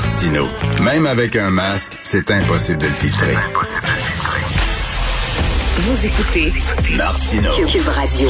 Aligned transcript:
Martino. 0.00 0.44
Même 0.84 1.06
avec 1.06 1.36
un 1.36 1.48
masque, 1.50 1.98
c'est 2.02 2.30
impossible 2.30 2.76
de 2.82 2.86
le 2.86 2.92
filtrer. 2.92 3.32
Vous 5.78 6.04
écoutez 6.06 6.52
Martino. 6.98 7.48
Cube 7.66 7.88
Radio. 7.88 8.28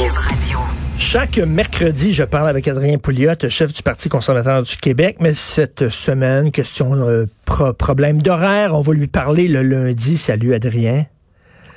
Chaque 0.97 1.37
mercredi, 1.39 2.13
je 2.13 2.23
parle 2.23 2.47
avec 2.47 2.69
Adrien 2.69 2.97
Pouliot, 2.97 3.33
chef 3.49 3.73
du 3.73 3.83
Parti 3.83 4.07
conservateur 4.07 4.63
du 4.63 4.77
Québec, 4.77 5.17
mais 5.19 5.33
cette 5.33 5.89
semaine, 5.89 6.51
question 6.53 6.93
euh, 6.93 7.25
pro- 7.43 7.73
problème 7.73 8.21
d'horaire, 8.21 8.73
on 8.73 8.79
va 8.81 8.93
lui 8.93 9.07
parler 9.07 9.49
le 9.49 9.61
lundi. 9.61 10.15
Salut 10.15 10.53
Adrien. 10.53 11.05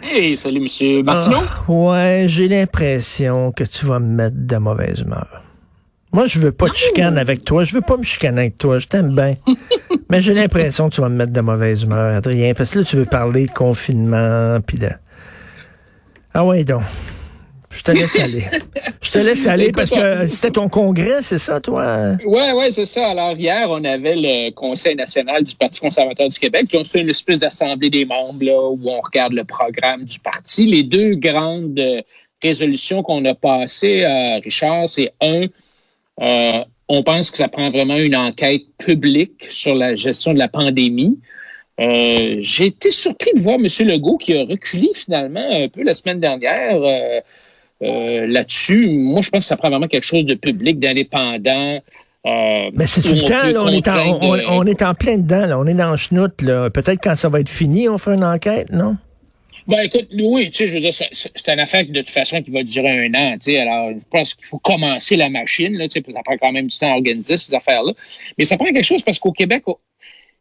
Hey, 0.04 0.36
salut, 0.36 0.60
Monsieur 0.60 1.02
Martineau. 1.02 1.38
Ah, 1.40 1.64
ouais, 1.72 2.26
j'ai 2.28 2.46
l'impression 2.46 3.50
que 3.50 3.64
tu 3.64 3.86
vas 3.86 3.98
me 3.98 4.06
mettre 4.14 4.36
de 4.38 4.56
mauvaise 4.56 5.00
humeur. 5.00 5.26
Moi, 6.12 6.26
je 6.26 6.40
veux 6.40 6.50
pas 6.50 6.66
de 6.68 6.74
chicane 6.74 7.16
avec 7.18 7.44
toi. 7.44 7.62
Je 7.62 7.72
veux 7.72 7.82
pas 7.82 7.96
me 7.96 8.02
chicaner 8.02 8.40
avec 8.40 8.58
toi. 8.58 8.80
Je 8.80 8.88
t'aime 8.88 9.14
bien. 9.14 9.36
Mais 10.10 10.20
j'ai 10.20 10.34
l'impression 10.34 10.88
que 10.88 10.94
tu 10.96 11.00
vas 11.00 11.08
me 11.08 11.16
mettre 11.16 11.32
de 11.32 11.40
mauvaise 11.40 11.84
humeur, 11.84 12.16
Adrien. 12.16 12.52
Parce 12.52 12.72
que 12.72 12.80
là, 12.80 12.84
tu 12.84 12.96
veux 12.96 13.04
parler 13.04 13.46
de 13.46 13.52
confinement, 13.52 14.58
puis 14.66 14.76
de... 14.76 14.90
Ah 16.34 16.44
ouais, 16.44 16.64
donc. 16.64 16.82
Je 17.70 17.84
te 17.84 17.92
laisse 17.92 18.18
aller. 18.18 18.44
Je 19.00 19.10
te 19.12 19.18
laisse 19.18 19.46
aller 19.46 19.70
parce 19.70 19.90
que 19.90 20.26
c'était 20.26 20.50
ton 20.50 20.68
congrès, 20.68 21.22
c'est 21.22 21.38
ça, 21.38 21.60
toi? 21.60 22.16
Ouais, 22.26 22.50
ouais, 22.52 22.72
c'est 22.72 22.84
ça. 22.84 23.08
Alors, 23.08 23.36
hier, 23.36 23.68
on 23.70 23.84
avait 23.84 24.16
le 24.16 24.50
Conseil 24.50 24.96
national 24.96 25.44
du 25.44 25.54
Parti 25.54 25.78
conservateur 25.78 26.28
du 26.28 26.38
Québec. 26.38 26.66
Donc, 26.72 26.86
c'est 26.86 27.00
une 27.00 27.10
espèce 27.10 27.38
d'assemblée 27.38 27.88
des 27.88 28.04
membres, 28.04 28.44
là, 28.44 28.60
où 28.68 28.80
on 28.84 29.00
regarde 29.00 29.32
le 29.32 29.44
programme 29.44 30.04
du 30.04 30.18
parti. 30.18 30.66
Les 30.66 30.82
deux 30.82 31.14
grandes 31.14 31.78
euh, 31.78 32.02
résolutions 32.42 33.04
qu'on 33.04 33.24
a 33.24 33.34
passées, 33.34 34.02
euh, 34.04 34.40
Richard, 34.42 34.88
c'est 34.88 35.12
un, 35.20 35.46
euh, 36.20 36.64
on 36.90 37.04
pense 37.04 37.30
que 37.30 37.36
ça 37.38 37.46
prend 37.46 37.68
vraiment 37.70 37.96
une 37.96 38.16
enquête 38.16 38.62
publique 38.76 39.46
sur 39.48 39.76
la 39.76 39.94
gestion 39.94 40.34
de 40.34 40.38
la 40.38 40.48
pandémie. 40.48 41.20
Euh, 41.80 42.38
J'ai 42.40 42.66
été 42.66 42.90
surpris 42.90 43.30
de 43.34 43.40
voir 43.40 43.58
M. 43.60 43.66
Legault 43.88 44.18
qui 44.18 44.36
a 44.36 44.42
reculé 44.42 44.90
finalement 44.92 45.48
un 45.52 45.68
peu 45.68 45.84
la 45.84 45.94
semaine 45.94 46.18
dernière 46.18 46.82
euh, 46.82 47.20
euh, 47.82 48.26
là-dessus. 48.26 48.88
Moi, 48.88 49.22
je 49.22 49.30
pense 49.30 49.44
que 49.44 49.48
ça 49.48 49.56
prend 49.56 49.70
vraiment 49.70 49.86
quelque 49.86 50.04
chose 50.04 50.24
de 50.24 50.34
public, 50.34 50.80
d'indépendant. 50.80 51.80
Euh, 52.26 52.70
Mais 52.74 52.86
c'est 52.88 53.02
tout 53.02 53.14
le 53.14 53.20
temps, 53.20 53.48
là, 53.48 53.62
on 53.62 53.68
est, 53.68 53.86
en, 53.86 53.96
on, 53.96 54.18
contraindre, 54.18 54.50
on 54.50 54.66
est 54.66 54.82
en 54.82 54.94
plein 54.94 55.16
dedans, 55.16 55.46
là. 55.46 55.58
On 55.60 55.66
est 55.66 55.74
dans 55.74 55.92
le 55.92 55.96
chenoute. 55.96 56.38
Peut-être 56.38 56.98
quand 57.00 57.14
ça 57.14 57.28
va 57.28 57.38
être 57.38 57.48
fini, 57.48 57.88
on 57.88 57.98
fait 57.98 58.14
une 58.14 58.24
enquête, 58.24 58.68
non? 58.72 58.96
Ben 59.70 59.80
écoute, 59.82 60.08
oui, 60.12 60.50
tu 60.50 60.58
sais, 60.58 60.66
je 60.66 60.74
veux 60.74 60.80
dire, 60.80 60.92
c'est- 60.92 61.48
une 61.52 61.60
affaire 61.60 61.84
de 61.86 62.00
toute 62.00 62.10
façon 62.10 62.42
qui 62.42 62.50
va 62.50 62.62
durer 62.62 63.06
un 63.06 63.14
an, 63.14 63.32
tu 63.34 63.52
sais. 63.52 63.58
Alors, 63.58 63.90
je 63.92 63.98
pense 64.10 64.34
qu'il 64.34 64.46
faut 64.46 64.58
commencer 64.58 65.16
la 65.16 65.28
machine, 65.28 65.74
là, 65.76 65.88
tu 65.88 65.94
sais, 65.94 66.00
puis 66.00 66.12
ça 66.12 66.20
prend 66.24 66.36
quand 66.38 66.52
même 66.52 66.66
du 66.66 66.76
temps 66.76 66.92
à 66.92 66.96
organiser 66.96 67.36
ces 67.36 67.54
affaires-là. 67.54 67.92
Mais 68.36 68.44
ça 68.44 68.56
prend 68.56 68.66
quelque 68.66 68.82
chose 68.84 69.02
parce 69.02 69.18
qu'au 69.18 69.32
Québec, 69.32 69.64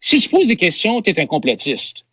si 0.01 0.19
tu 0.19 0.29
poses 0.29 0.47
des 0.47 0.55
questions, 0.55 1.01
tu 1.01 1.11
es 1.11 1.19
un 1.21 1.25
complotiste. 1.27 2.05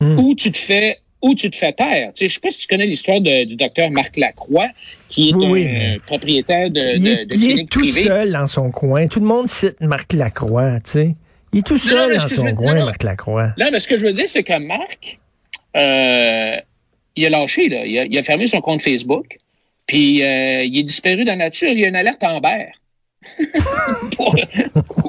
Hmm. 0.00 0.18
Ou 0.18 0.34
tu 0.34 0.52
te 0.52 0.58
fais 0.58 0.98
ou 1.22 1.34
tu 1.34 1.50
te 1.50 1.56
fais 1.56 1.72
taire. 1.72 2.12
Tu 2.14 2.24
sais, 2.24 2.28
je 2.28 2.34
sais 2.34 2.40
pas 2.40 2.50
si 2.50 2.58
tu 2.58 2.66
connais 2.66 2.86
l'histoire 2.86 3.20
du 3.20 3.56
docteur 3.56 3.90
Marc 3.90 4.16
Lacroix, 4.18 4.68
qui 5.08 5.30
est 5.30 5.34
Oui, 5.34 5.66
un 5.66 5.96
euh, 5.96 5.98
propriétaire 6.06 6.68
de, 6.70 6.96
Il 6.96 7.02
de, 7.02 7.08
est, 7.08 7.60
il 7.60 7.66
tout 7.66 7.82
seul 7.84 8.30
dans 8.32 8.46
son 8.46 8.70
coin. 8.70 9.06
Tout 9.08 9.20
le 9.20 9.26
monde 9.26 9.48
cite 9.48 9.80
Marc 9.80 10.12
Lacroix, 10.12 10.78
tu 10.84 10.90
sais. 10.90 11.14
Il 11.54 11.60
est 11.60 11.66
tout 11.66 11.78
seul 11.78 12.18
dans 12.18 12.24
que 12.26 12.30
son 12.34 12.44
veux- 12.44 12.54
coin, 12.54 12.74
non. 12.74 12.84
Marc 12.84 13.02
Lacroix. 13.02 13.54
Là, 13.56 13.70
mais 13.70 13.80
ce 13.80 13.88
que 13.88 13.96
je 13.96 14.04
veux 14.04 14.12
dire, 14.12 14.28
c'est 14.28 14.42
que 14.42 14.58
Marc, 14.58 15.18
euh, 15.76 16.56
il 17.16 17.26
a 17.26 17.30
lâché, 17.30 17.68
là. 17.68 17.84
Il 17.86 18.18
a, 18.18 18.22
fermé 18.22 18.46
son 18.46 18.60
compte 18.60 18.82
Facebook, 18.82 19.38
puis 19.86 20.22
euh, 20.22 20.62
il 20.64 20.78
est 20.78 20.84
disparu 20.84 21.24
dans 21.24 21.32
la 21.32 21.46
nature. 21.46 21.68
Il 21.68 21.80
y 21.80 21.84
a 21.84 21.88
une 21.88 21.96
alerte 21.96 22.22
Amber. 22.24 22.72
pour, 24.16 24.36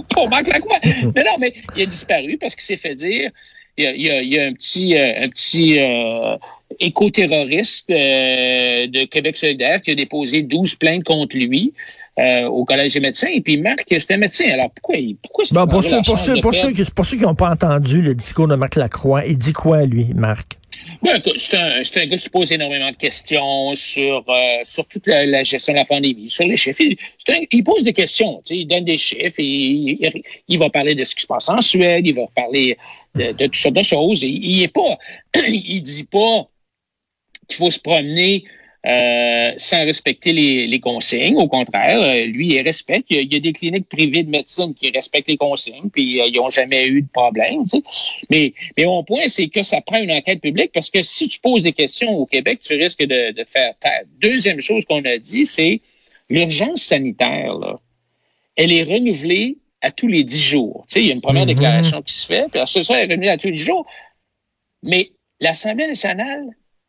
pour 0.10 0.30
Marc 0.30 0.48
Lacroix. 0.48 0.80
Mais 0.84 1.24
non, 1.24 1.38
mais 1.40 1.54
il 1.76 1.84
a 1.84 1.86
disparu 1.86 2.38
parce 2.38 2.56
qu'il 2.56 2.64
s'est 2.64 2.78
fait 2.78 2.96
dire. 2.96 3.32
Il 3.78 4.02
y 4.02 4.40
a, 4.40 4.46
un 4.46 4.54
petit, 4.54 4.98
euh, 4.98 5.22
un 5.22 5.30
petit 5.30 5.80
euh, 5.80 6.36
éco-terroriste 6.80 7.90
euh, 7.92 8.88
de 8.88 9.06
Québec 9.06 9.38
solidaire 9.38 9.82
qui 9.82 9.92
a 9.92 9.96
déposé 9.96 10.42
12 10.42 10.76
plaintes 10.76 11.04
contre 11.04 11.36
lui 11.36 11.74
euh, 12.20 12.46
au 12.48 12.66
Collège 12.66 12.94
des 12.94 13.00
médecins. 13.00 13.30
Et 13.32 13.42
puis 13.42 13.58
Marc, 13.58 13.86
c'est 13.90 14.12
un 14.12 14.18
médecin. 14.18 14.46
Alors 14.52 14.72
pourquoi, 14.72 14.96
pourquoi 15.22 15.46
qu'il 15.46 15.56
Bon, 15.56 15.68
pour 15.68 15.84
ceux, 15.84 16.02
pour 16.04 16.20
ceux, 16.20 16.42
pour 16.42 16.54
ceux, 16.56 16.72
qui- 16.72 16.92
pour 16.92 17.06
ceux 17.06 17.18
qui 17.18 17.24
n'ont 17.24 17.36
pas 17.36 17.52
entendu 17.52 18.02
le 18.02 18.16
discours 18.16 18.48
de 18.48 18.56
Marc 18.56 18.76
Lacroix, 18.76 19.26
il 19.26 19.38
dit 19.38 19.54
quoi, 19.54 19.86
lui, 19.86 20.08
Marc? 20.16 20.54
Écoute, 21.04 21.36
c'est 21.40 21.58
un, 21.58 21.84
c'est 21.84 22.02
un 22.02 22.06
gars 22.06 22.18
qui 22.18 22.30
pose 22.30 22.52
énormément 22.52 22.92
de 22.92 22.96
questions 22.96 23.74
sur, 23.76 24.24
euh, 24.30 24.34
sur 24.64 24.86
toute 24.88 25.06
la, 25.08 25.26
la 25.26 25.44
gestion 25.44 25.74
de 25.74 25.78
la 25.80 25.86
pandémie, 25.86 26.30
sur 26.30 26.46
les 26.48 26.56
chiffres. 26.56 26.82
Il, 26.82 26.98
c'est 27.18 27.34
un- 27.36 27.44
il 27.52 27.64
pose 27.64 27.84
des 27.84 27.94
questions, 27.94 28.42
il 28.50 28.68
donne 28.68 28.86
des 28.86 28.98
chiffres, 28.98 29.36
et 29.40 29.44
il, 29.44 29.98
il- 30.02 30.22
il 30.48 30.60
va 30.60 30.70
parler 30.70 30.96
de 30.96 31.04
ce 31.04 31.14
qui 31.16 31.22
se 31.24 31.28
passe 31.28 31.50
en 31.50 31.62
Suède, 31.62 32.06
il 32.06 32.16
va 32.16 32.26
parler 32.36 32.78
de, 33.16 33.32
de 33.32 33.46
toutes 33.46 33.56
sortes 33.56 33.76
de 33.76 33.84
choses. 33.84 34.24
Il, 34.24 34.44
il 34.44 34.64
est 34.64 34.68
pas, 34.74 34.98
il 35.48 35.82
dit 35.82 36.06
pas 36.06 36.48
qu'il 37.48 37.58
faut 37.58 37.72
se 37.72 37.80
promener 37.80 38.44
euh, 38.86 39.52
sans 39.58 39.84
respecter 39.84 40.32
les, 40.32 40.68
les 40.68 40.80
consignes. 40.80 41.36
Au 41.36 41.48
contraire, 41.48 42.02
euh, 42.02 42.26
lui, 42.26 42.54
il 42.54 42.62
respecte. 42.62 43.08
Il 43.10 43.18
y, 43.18 43.20
a, 43.20 43.22
il 43.24 43.34
y 43.34 43.36
a 43.36 43.40
des 43.40 43.52
cliniques 43.52 43.90
privées 43.90 44.24
de 44.24 44.30
médecine 44.30 44.74
qui 44.74 44.92
respectent 44.92 45.28
les 45.28 45.36
consignes, 45.36 45.90
puis 45.92 46.22
euh, 46.22 46.26
ils 46.28 46.36
n'ont 46.38 46.50
jamais 46.50 46.86
eu 46.88 47.02
de 47.02 47.08
problème. 47.12 47.66
tu 47.66 47.80
sais. 47.80 47.84
Mais, 48.30 48.54
mais 48.78 48.86
mon 48.86 49.04
point, 49.04 49.28
c'est 49.28 49.48
que 49.50 49.64
ça 49.64 49.82
prend 49.82 49.98
une 49.98 50.12
enquête 50.12 50.40
publique 50.42 50.72
parce 50.74 50.90
que 50.90 51.04
si 51.04 51.28
tu 51.28 51.40
poses 51.40 51.64
des 51.64 51.74
questions 51.74 52.12
au 52.12 52.26
Québec, 52.26 52.60
tu 52.62 52.76
risques 52.76 53.04
de, 53.04 53.32
de 53.34 53.44
faire 53.50 53.74
taire. 53.80 54.04
Deuxième 54.22 54.62
chose 54.62 54.86
qu'on 54.86 55.04
a 55.04 55.18
dit, 55.18 55.46
c'est 55.46 55.82
l'urgence 56.30 56.82
sanitaire, 56.82 57.58
là, 57.58 57.80
elle 58.56 58.72
est 58.72 58.84
renouvelée 58.84 59.58
à 59.82 59.92
tous 59.92 60.08
les 60.08 60.24
dix 60.24 60.42
jours. 60.42 60.86
Tu 60.88 60.94
sais, 60.94 61.02
il 61.02 61.08
y 61.08 61.12
a 61.12 61.14
une 61.14 61.22
première 61.22 61.44
Mhm. 61.44 61.54
déclaration 61.56 62.02
qui 62.02 62.14
se 62.14 62.26
fait, 62.26 62.46
puis 62.50 62.58
alors, 62.60 62.70
ça, 62.70 62.84
ça 62.84 63.00
est 63.02 63.06
renouvelé 63.06 63.30
à 63.30 63.38
tous 63.38 63.50
les 63.50 63.58
jours. 63.58 63.86
Mais 64.82 65.12
l'Assemblée 65.40 65.88
nationale, 65.88 66.46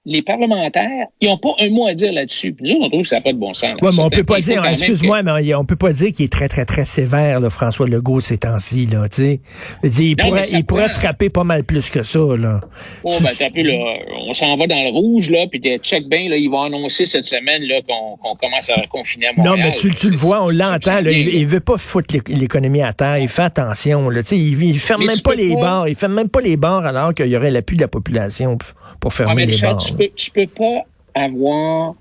les 0.09 0.23
parlementaires, 0.23 1.07
ils 1.21 1.29
n'ont 1.29 1.37
pas 1.39 1.51
un 1.61 1.69
mot 1.71 1.87
à 1.87 1.95
dire 1.95 2.13
là-dessus. 2.13 2.57
Nous, 2.61 2.77
on 2.81 2.89
trouve 2.89 3.03
que 3.03 3.09
ça 3.09 3.17
n'a 3.17 3.21
pas 3.23 3.33
de 3.33 3.39
bon 3.39 3.53
sens. 3.53 3.75
Ouais, 3.83 3.91
mais 3.95 4.01
on 4.03 4.09
peut 4.11 4.25
pas 4.25 4.41
dire, 4.41 4.65
excuse-moi, 4.65 5.23
mais 5.23 5.55
on 5.55 5.65
peut 5.65 5.77
pas 5.77 5.93
dire 5.93 6.13
qu'il 6.13 6.25
est 6.25 6.33
très, 6.33 6.49
très, 6.49 6.65
très 6.65 6.85
sévère, 6.87 7.41
là, 7.41 7.51
François 7.51 7.87
Legault, 7.87 8.21
ces 8.21 8.39
temps-ci, 8.39 8.87
là, 8.87 9.09
tu 9.09 9.23
sais. 9.23 9.41
Il 9.85 10.17
Non, 10.19 10.29
pourrait, 10.29 10.49
il 10.53 10.65
pourrait 10.65 10.89
frapper 10.89 11.29
pas 11.29 11.45
mal 11.45 11.65
plus 11.65 11.91
que 11.91 12.03
ça, 12.03 12.19
là. 12.39 12.61
Oh, 13.05 13.13
Tu- 13.17 13.23
ben, 13.23 13.31
t'as 13.39 13.47
un 13.47 13.51
peu, 13.51 13.63
là, 13.63 13.75
on 14.27 14.33
s'en 14.33 14.57
va 14.57 14.67
dans 14.67 14.83
le 14.83 14.91
rouge, 14.91 15.31
là, 15.31 15.47
puis 15.51 15.61
check 15.83 16.09
bien, 16.09 16.29
là, 16.29 16.37
ils 16.37 16.49
vont 16.49 16.63
annoncer 16.63 17.05
cette 17.07 17.27
semaine, 17.27 17.63
là, 17.65 17.81
qu'on 17.87 18.35
commence 18.37 18.71
à 18.71 18.81
confiner 18.89 19.27
à 19.29 19.33
Non, 19.43 19.57
mais 19.57 19.73
tu, 19.75 19.91
tu 19.91 20.11
le 20.11 20.17
vois, 20.17 20.43
on 20.45 20.49
l'entend, 20.49 20.99
il, 21.05 21.11
il 21.35 21.47
veut 21.47 21.61
pas 21.61 21.77
foutre 21.77 22.15
l'é- 22.15 22.35
l'économie 22.35 22.83
à 22.83 22.93
terre, 22.95 23.19
il 23.19 23.29
fait 23.29 23.43
attention, 23.43 24.09
là, 24.09 24.23
tu 24.23 24.29
sais, 24.31 24.39
il, 24.39 24.63
il 24.63 24.79
ferme 24.79 25.03
Mais 25.03 25.09
même 25.09 25.21
pas 25.21 25.35
les 25.35 25.53
pas- 25.55 25.61
bars, 25.61 25.89
il 25.89 25.95
ferme 25.95 26.15
même 26.15 26.29
pas 26.29 26.41
les 26.41 26.57
bars 26.57 26.87
alors 26.87 27.13
qu'il 27.13 27.27
y 27.27 27.37
aurait 27.37 27.51
l'appui 27.51 27.77
de 27.77 27.83
la 27.83 27.89
population 27.89 28.57
pour, 28.57 28.69
pour 29.01 29.13
fermer 29.13 29.45
les 29.47 29.53
Richard, 29.53 29.75
bars. 29.77 29.85
tu. 29.85 29.93
Peux, 29.99 30.09
tu 30.17 30.31
peux 30.31 30.47
pas 30.47 30.85
avoir 31.15 31.95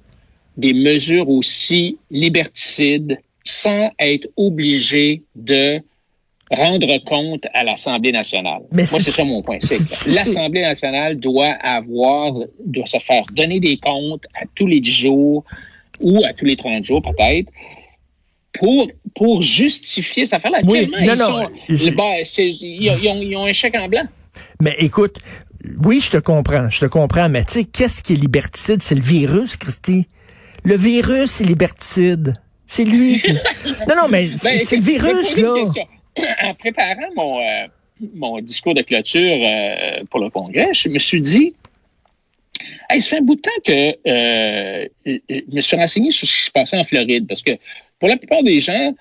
des 0.56 0.74
mesures 0.74 1.30
aussi 1.30 1.98
liberticides 2.10 3.20
sans 3.44 3.92
être 4.00 4.28
obligé 4.36 5.24
de 5.36 5.80
rendre 6.50 6.98
compte 7.04 7.44
à 7.54 7.64
l'Assemblée 7.64 8.12
nationale. 8.12 8.62
Mais 8.72 8.86
Moi, 8.90 9.02
c'est- 9.02 9.12
ça 9.12 9.24
mon 9.24 9.42
point. 9.42 9.58
C'est 9.62 10.08
l'Assemblée 10.14 10.62
nationale 10.62 11.20
doit 11.20 11.52
avoir, 11.62 12.34
doit 12.66 12.86
se 12.86 13.00
faire 13.00 13.24
donner 13.34 13.60
des 13.60 13.78
comptes 13.78 14.24
à 14.34 14.46
tous 14.56 14.68
les 14.68 14.80
10 14.80 14.92
jours 14.94 15.44
ou 16.02 16.24
à 16.24 16.34
tous 16.34 16.46
les 16.46 16.56
30 16.56 16.86
jours 16.86 17.02
peut-être 17.02 17.50
pour, 18.54 18.88
pour 19.14 19.42
justifier 19.42 20.26
cette 20.26 20.36
affaire-là. 20.36 20.62
Oui, 20.64 20.88
non, 20.92 20.98
ils, 21.00 21.08
non, 21.08 21.16
sont- 21.18 21.48
je- 21.70 21.90
ben, 21.92 22.22
c'est- 22.24 22.48
ils 22.50 22.90
ont- 22.90 22.98
ils 23.02 23.10
ont- 23.10 23.22
ils 23.22 23.36
ont 23.36 23.46
un 23.46 23.54
chèque 23.54 23.76
en 23.78 23.88
blanc. 23.88 24.04
Mais 24.62 24.76
écoute, 24.80 25.18
oui, 25.84 26.02
je 26.02 26.12
te 26.12 26.18
comprends, 26.18 26.70
je 26.70 26.80
te 26.80 26.86
comprends, 26.86 27.30
mais 27.30 27.44
tu 27.46 27.54
sais, 27.54 27.64
qu'est-ce 27.66 28.02
qui 28.04 28.14
est 28.14 28.18
liberticide? 28.18 28.82
C'est 28.82 28.96
le 28.96 29.02
virus, 29.02 29.58
Christy. 29.58 30.08
Le 30.64 30.76
virus, 30.76 31.32
c'est 31.32 31.44
liberticide. 31.46 32.34
C'est 32.66 32.84
lui. 32.84 33.20
qui- 33.20 33.34
non, 33.88 33.96
non, 33.96 34.08
mais 34.10 34.32
c'est 34.36 34.50
Ben, 34.50 34.60
c'est 34.66 34.76
le 34.78 34.82
virus, 34.82 35.38
là. 35.38 35.54
En 36.44 36.54
préparant 36.56 37.10
mon, 37.16 37.40
euh, 37.40 37.68
mon 38.16 38.40
discours 38.42 38.74
de 38.74 38.82
clôture 38.82 39.22
euh, 39.22 40.04
pour 40.10 40.20
le 40.20 40.30
Congrès, 40.30 40.70
je 40.74 40.90
me 40.90 41.00
suis 41.00 41.22
dit, 41.22 41.54
hey, 42.90 43.02
ça 43.02 43.10
fait 43.12 43.18
un 43.18 43.22
bout 43.22 43.36
de 43.36 43.42
temps 43.42 43.52
que 43.64 43.96
euh, 44.08 44.88
je 45.06 45.56
me 45.56 45.62
suis 45.62 45.78
renseigné 45.78 46.12
sur 46.12 46.28
ce 46.28 46.34
qui 46.36 46.42
se 46.44 46.52
passait 46.52 46.78
en 46.78 46.84
Floride, 46.84 47.28
parce 47.28 47.44
que 47.44 47.52
pour 48.00 48.10
la 48.10 48.18
plupart 48.18 48.44
des 48.44 48.60
gens, 48.60 48.94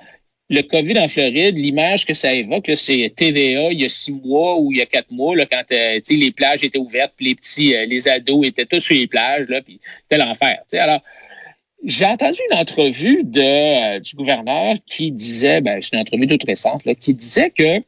le 0.48 0.62
COVID 0.62 0.98
en 0.98 1.08
Floride, 1.08 1.56
l'image 1.56 2.06
que 2.06 2.14
ça 2.14 2.32
évoque, 2.32 2.70
c'est 2.76 3.12
TVA 3.16 3.72
il 3.72 3.80
y 3.80 3.84
a 3.84 3.88
six 3.88 4.12
mois 4.12 4.58
ou 4.58 4.70
il 4.70 4.78
y 4.78 4.80
a 4.80 4.86
quatre 4.86 5.10
mois, 5.10 5.34
là, 5.34 5.44
quand 5.46 5.64
euh, 5.72 6.00
les 6.08 6.30
plages 6.30 6.62
étaient 6.62 6.78
ouvertes, 6.78 7.14
puis 7.16 7.26
les 7.26 7.34
petits, 7.34 7.74
euh, 7.74 7.84
les 7.86 8.06
ados 8.06 8.46
étaient 8.46 8.66
tous 8.66 8.80
sur 8.80 8.94
les 8.94 9.08
plages, 9.08 9.48
là, 9.48 9.60
puis 9.62 9.80
c'était 10.02 10.24
l'enfer. 10.24 10.62
Alors, 10.72 11.02
j'ai 11.84 12.04
entendu 12.04 12.38
une 12.50 12.58
entrevue 12.58 13.24
de, 13.24 13.96
euh, 13.96 14.00
du 14.00 14.14
gouverneur 14.14 14.76
qui 14.86 15.10
disait, 15.10 15.60
ben, 15.60 15.82
c'est 15.82 15.96
une 15.96 16.02
entrevue 16.02 16.26
toute 16.26 16.44
récente, 16.44 16.84
là, 16.84 16.94
qui 16.94 17.12
disait 17.12 17.50
que 17.50 17.82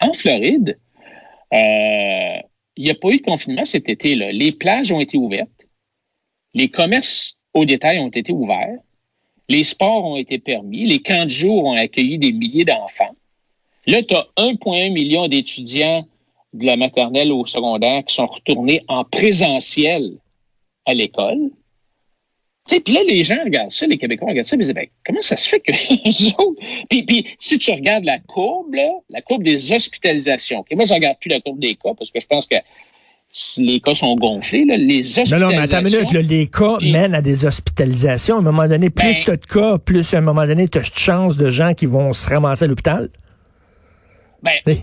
en 0.00 0.12
Floride, 0.12 0.78
il 1.52 2.84
n'y 2.84 2.90
a 2.90 2.94
pas 2.94 3.08
eu 3.08 3.16
de 3.16 3.22
confinement 3.22 3.64
cet 3.64 3.88
été. 3.88 4.14
Là. 4.14 4.30
Les 4.30 4.52
plages 4.52 4.92
ont 4.92 5.00
été 5.00 5.16
ouvertes, 5.16 5.66
les 6.54 6.68
commerces 6.68 7.38
au 7.54 7.64
détail 7.64 7.98
ont 7.98 8.10
été 8.10 8.32
ouverts, 8.32 8.78
les 9.48 9.64
sports 9.64 10.04
ont 10.04 10.16
été 10.16 10.38
permis, 10.38 10.86
les 10.86 11.00
camps 11.00 11.24
de 11.24 11.30
jour 11.30 11.64
ont 11.64 11.74
accueilli 11.74 12.18
des 12.18 12.32
milliers 12.32 12.64
d'enfants. 12.64 13.14
Là, 13.86 14.02
tu 14.02 14.14
as 14.14 14.26
1,1 14.36 14.92
million 14.92 15.28
d'étudiants 15.28 16.06
de 16.52 16.66
la 16.66 16.76
maternelle 16.76 17.32
au 17.32 17.46
secondaire 17.46 18.04
qui 18.04 18.14
sont 18.14 18.26
retournés 18.26 18.82
en 18.88 19.04
présentiel 19.04 20.18
à 20.86 20.94
l'école. 20.94 21.50
Puis 22.66 22.92
là, 22.92 23.02
les 23.04 23.22
gens 23.22 23.38
regardent 23.44 23.70
ça, 23.70 23.86
les 23.86 23.96
Québécois 23.96 24.28
regardent 24.28 24.46
ça, 24.46 24.56
ils 24.56 24.60
disent, 24.60 24.74
ben, 24.74 24.88
comment 25.04 25.20
ça 25.20 25.36
se 25.36 25.48
fait 25.48 25.60
que. 25.60 25.72
Puis, 26.88 27.26
si 27.38 27.58
tu 27.58 27.70
regardes 27.70 28.04
la 28.04 28.18
courbe, 28.18 28.74
là, 28.74 28.90
la 29.08 29.22
courbe 29.22 29.44
des 29.44 29.72
hospitalisations, 29.72 30.60
okay, 30.60 30.74
moi, 30.74 30.84
je 30.84 30.94
regarde 30.94 31.16
plus 31.20 31.28
la 31.28 31.40
courbe 31.40 31.60
des 31.60 31.76
cas 31.76 31.94
parce 31.96 32.10
que 32.10 32.18
je 32.18 32.26
pense 32.26 32.46
que 32.46 32.56
les 33.58 33.80
cas 33.80 33.94
sont 33.94 34.14
gonflés, 34.16 34.64
là, 34.64 34.76
les 34.76 35.00
hospitalisations... 35.00 35.38
Non, 35.38 35.46
non, 35.46 35.52
mais 35.56 35.62
attends 35.62 35.78
une 35.80 35.84
minute, 35.94 36.12
là, 36.12 36.22
les 36.22 36.46
cas 36.46 36.76
Et- 36.80 36.92
mènent 36.92 37.14
à 37.14 37.22
des 37.22 37.44
hospitalisations. 37.44 38.36
À 38.36 38.38
un 38.38 38.42
moment 38.42 38.68
donné, 38.68 38.90
plus 38.90 39.04
Ben- 39.06 39.24
tu 39.24 39.30
as 39.30 39.36
de 39.36 39.46
cas, 39.46 39.78
plus 39.78 40.14
à 40.14 40.18
un 40.18 40.22
moment 40.22 40.46
donné, 40.46 40.68
tu 40.68 40.78
as 40.78 40.82
de 40.82 40.86
chance 40.94 41.36
de 41.36 41.50
gens 41.50 41.74
qui 41.74 41.86
vont 41.86 42.12
se 42.12 42.28
ramasser 42.28 42.64
à 42.64 42.68
l'hôpital. 42.68 43.08
Ben, 44.42 44.52
Oui. 44.66 44.82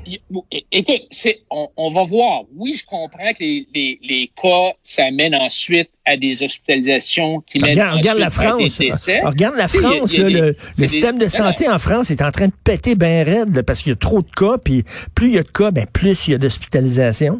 écoute, 0.71 1.03
on, 1.49 1.69
on 1.77 1.93
va 1.93 2.03
voir. 2.03 2.41
Oui, 2.57 2.75
je 2.75 2.85
comprends 2.85 3.31
que 3.33 3.39
les, 3.41 3.65
les, 3.73 3.99
les 4.01 4.31
cas, 4.41 4.71
ça 4.83 5.09
mène 5.11 5.33
ensuite 5.35 5.89
à 6.05 6.17
des 6.17 6.43
hospitalisations 6.43 7.41
qui 7.41 7.59
mènent 7.59 7.71
Regarde, 7.71 7.97
regarde 7.97 8.19
la 8.19 8.27
ensuite 8.27 8.41
à 8.41 8.57
des 8.57 8.69
France. 8.69 8.77
décès. 8.79 9.21
Ah, 9.23 9.29
Regarde 9.29 9.55
la 9.55 9.67
Tu 9.67 9.69
sais, 9.69 9.77
il 9.77 9.83
y 9.83 9.85
a- 9.85 9.95
France. 9.97 10.17
là, 10.17 10.23
des- 10.25 10.29
le 10.33 10.55
des- 10.77 10.87
système 10.89 11.17
de 11.17 11.27
santé 11.29 11.69
en 11.69 11.77
France 11.79 12.11
est 12.11 12.21
en 12.21 12.31
train 12.31 12.47
de 12.47 12.53
péter 12.63 12.95
bien 12.95 13.23
raide 13.23 13.55
là, 13.55 13.63
parce 13.63 13.83
qu'il 13.83 13.91
y 13.91 13.93
a 13.93 13.95
trop 13.95 14.21
de 14.21 14.31
cas. 14.31 14.57
Puis 14.61 14.83
plus 15.15 15.27
il 15.29 15.33
y 15.35 15.37
a 15.37 15.43
de 15.43 15.47
cas, 15.47 15.71
ben, 15.71 15.85
plus 15.85 16.27
il 16.27 16.31
y 16.31 16.33
a 16.33 16.39
d'hospitalisation. 16.39 17.39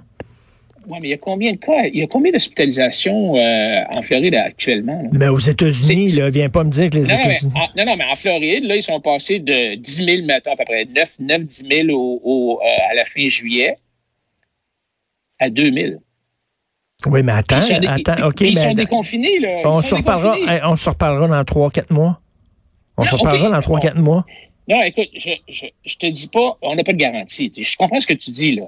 Oui, 0.88 0.98
mais 1.02 1.08
il 1.08 1.12
y 1.12 1.14
a 1.14 1.18
combien 1.18 1.52
de 1.54 1.58
cas? 1.58 1.86
Il 1.86 2.00
y 2.00 2.04
a 2.04 2.08
combien 2.08 2.32
d'hospitalisations 2.32 3.36
euh, 3.38 3.78
en 3.96 4.02
Floride 4.02 4.36
actuellement? 4.36 5.02
là? 5.02 5.10
Mais 5.14 5.28
aux 5.30 5.40
États-Unis, 5.40 6.10
là, 6.18 6.30
viens 6.30 6.50
pas 6.50 6.64
me 6.64 6.70
dire 6.72 6.90
que 6.90 6.98
les 6.98 7.06
États-Unis. 7.06 7.54
non, 7.78 7.86
non, 7.86 7.96
mais 7.96 8.06
en 8.06 8.16
Floride, 8.16 8.66
là, 8.66 8.76
ils 8.76 8.84
sont 8.84 9.00
passés 9.00 9.40
de 9.40 9.76
10 9.76 9.96
000, 10.06 10.26
mettons, 10.26 10.52
à 10.54 10.56
peu 10.56 10.66
près 10.66 10.86
9, 10.86 11.16
9 11.20 11.42
10 11.44 11.68
000 11.88 11.90
au, 11.98 12.20
au, 12.24 12.60
euh, 12.62 12.92
à 12.92 12.94
la 12.96 13.06
fin 13.06 13.28
juillet 13.30 13.78
à 15.40 15.50
2 15.50 15.72
000. 15.72 15.94
Oui, 17.08 17.22
mais 17.24 17.34
attends, 17.34 17.60
Ils 17.60 17.88
attends, 17.88 18.28
OK, 18.28 18.42
ils 18.42 18.58
sont 18.58 18.70
mais 18.70 18.76
déconfinés, 18.76 19.40
là. 19.40 19.60
Ils 19.62 19.68
on 19.68 19.76
sont 19.76 19.88
se 19.88 19.96
reparlera, 19.96 20.36
déconfinés. 20.36 20.56
hey, 20.58 20.62
on 20.66 20.78
se 20.78 20.90
reparlera 20.90 21.28
dans 21.28 21.44
3-4 21.44 21.94
mois. 21.94 22.20
On 22.98 23.06
se 23.06 23.16
reparlera 23.16 23.50
dans 23.50 23.60
3-4 23.60 23.96
mois. 24.00 24.26
Non, 24.70 24.82
écoute, 24.84 25.10
je, 25.18 25.32
je, 25.50 25.66
je 25.86 25.96
te 25.98 26.06
dis 26.06 26.30
pas, 26.30 26.58
on 26.62 26.76
n'a 26.76 26.84
pas 26.86 26.94
de 26.94 26.98
garantie. 26.98 27.52
Je 27.58 27.76
comprends 27.76 28.00
ce 28.00 28.08
que 28.08 28.14
tu 28.14 28.32
dis, 28.32 28.56
là. 28.56 28.64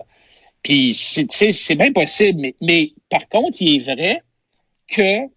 Puis, 0.66 0.96
c'est 0.96 1.76
bien 1.76 1.92
possible, 1.92 2.42
mais, 2.42 2.56
mais 2.60 2.92
par 3.08 3.30
contre, 3.30 3.62
il 3.62 3.76
est 3.76 3.84
vrai 3.84 4.24
que 4.88 5.28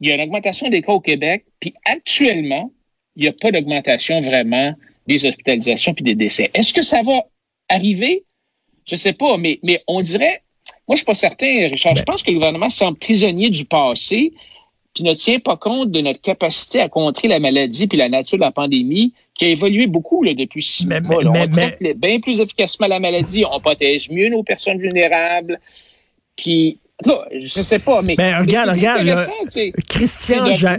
il 0.00 0.08
y 0.08 0.10
a 0.10 0.14
une 0.14 0.22
augmentation 0.22 0.70
des 0.70 0.80
cas 0.80 0.92
au 0.92 1.00
Québec, 1.00 1.44
puis 1.60 1.74
actuellement, 1.84 2.72
il 3.14 3.22
n'y 3.22 3.28
a 3.28 3.34
pas 3.34 3.50
d'augmentation 3.50 4.22
vraiment 4.22 4.74
des 5.06 5.26
hospitalisations 5.26 5.92
puis 5.92 6.02
des 6.02 6.14
décès. 6.14 6.50
Est-ce 6.54 6.72
que 6.72 6.82
ça 6.82 7.02
va 7.02 7.22
arriver? 7.68 8.24
Je 8.86 8.96
sais 8.96 9.12
pas, 9.12 9.36
mais, 9.36 9.60
mais 9.62 9.84
on 9.88 10.00
dirait, 10.00 10.42
moi, 10.88 10.96
je 10.96 11.00
suis 11.00 11.04
pas 11.04 11.14
certain, 11.14 11.68
Richard. 11.68 11.94
Je 11.94 12.04
pense 12.04 12.22
que 12.22 12.30
le 12.30 12.36
gouvernement 12.38 12.70
semble 12.70 12.96
prisonnier 12.96 13.50
du 13.50 13.66
passé, 13.66 14.32
puis 14.94 15.04
ne 15.04 15.12
tient 15.12 15.38
pas 15.38 15.58
compte 15.58 15.90
de 15.90 16.00
notre 16.00 16.22
capacité 16.22 16.80
à 16.80 16.88
contrer 16.88 17.28
la 17.28 17.40
maladie 17.40 17.88
puis 17.88 17.98
la 17.98 18.08
nature 18.08 18.38
de 18.38 18.44
la 18.44 18.52
pandémie, 18.52 19.12
qui 19.34 19.46
a 19.46 19.48
évolué 19.48 19.86
beaucoup 19.86 20.22
là, 20.22 20.34
depuis 20.34 20.62
six 20.62 20.86
Mais- 20.86 21.00
mois. 21.00 21.22
mais- 21.24 21.40
on 21.40 21.48
traite 21.48 21.98
bien 21.98 22.20
plus 22.20 22.40
efficacement 22.40 22.86
la 22.86 23.00
maladie, 23.00 23.44
on 23.50 23.60
protège 23.60 24.10
mieux 24.10 24.28
nos 24.28 24.42
personnes 24.42 24.78
vulnérables, 24.78 25.58
puis 26.36 26.78
là, 27.06 27.24
je 27.40 27.62
sais 27.62 27.78
pas, 27.78 28.00
mais, 28.02 28.14
regarde, 28.14 28.70
regarde, 28.70 29.02
là, 29.04 29.26
Christian, 29.88 30.46
Ja-. 30.46 30.78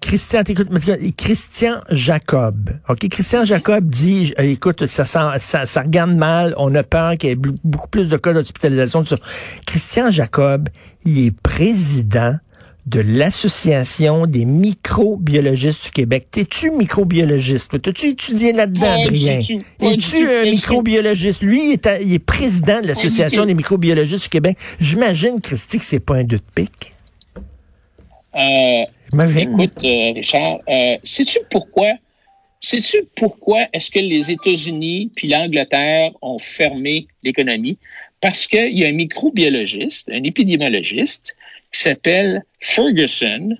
Christian, 0.00 0.42
t'écoutes, 0.44 0.68
mais- 0.70 1.12
Christian 1.12 1.80
Jacob. 1.90 2.70
OK, 2.88 3.08
Christian 3.08 3.44
Jacob 3.44 3.88
dit, 3.88 4.32
euh, 4.38 4.44
écoute, 4.44 4.86
ça, 4.86 5.04
sent- 5.04 5.38
ça, 5.40 5.66
ça 5.66 5.82
regarde 5.82 6.12
mal, 6.14 6.54
on 6.56 6.74
a 6.74 6.82
peur 6.84 7.16
qu'il 7.18 7.28
y 7.30 7.32
ait 7.32 7.36
beaucoup 7.64 7.88
plus 7.88 8.08
de 8.08 8.16
cas 8.16 8.32
d'hospitalisation. 8.32 9.02
Christian 9.66 10.10
Jacob, 10.10 10.68
il 11.04 11.26
est 11.26 11.36
président 11.42 12.36
de 12.88 13.00
l'Association 13.00 14.26
des 14.26 14.44
microbiologistes 14.46 15.84
du 15.86 15.90
Québec. 15.90 16.26
T'es-tu 16.30 16.70
microbiologiste? 16.70 17.80
T'as-tu 17.82 18.06
étudié 18.06 18.52
là-dedans, 18.52 18.98
du 19.00 19.06
Adrien? 19.08 19.40
Es-tu 19.80 20.28
un 20.28 20.44
microbiologiste? 20.50 21.42
Lui, 21.42 21.66
il 21.68 21.72
est, 21.72 21.86
à- 21.86 22.00
il 22.00 22.14
est 22.14 22.18
président 22.18 22.80
de 22.80 22.86
l'Association 22.86 23.44
des 23.44 23.54
microbiologistes 23.54 24.24
du 24.24 24.30
Québec. 24.30 24.56
J'imagine, 24.80 25.40
Christy, 25.40 25.78
que 25.78 25.84
c'est 25.84 26.00
pas 26.00 26.16
un 26.16 26.24
deux 26.24 26.38
de 26.38 26.42
pique. 26.54 26.94
Euh. 28.34 28.84
Écoute, 29.36 29.84
euh, 29.84 30.12
Richard, 30.14 30.58
euh, 30.68 30.96
sais-tu 31.02 31.38
pourquoi? 31.50 31.92
Sais-tu 32.60 33.04
pourquoi 33.16 33.66
est-ce 33.72 33.90
que 33.90 34.00
les 34.00 34.30
États-Unis 34.30 35.10
puis 35.14 35.28
l'Angleterre 35.28 36.10
ont 36.22 36.38
fermé 36.38 37.06
l'économie? 37.22 37.78
Parce 38.20 38.46
qu'il 38.46 38.76
y 38.76 38.84
a 38.84 38.88
un 38.88 38.92
microbiologiste, 38.92 40.10
un 40.12 40.22
épidémiologiste, 40.24 41.36
qui 41.72 41.80
s'appelle 41.80 42.44
Ferguson, 42.60 43.56